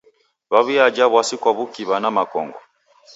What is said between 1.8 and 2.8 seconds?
na makongo.